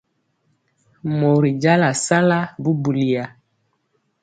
Mori 1.19 1.51
jala 1.63 1.89
sala 2.05 2.39
bubuliya. 2.61 3.25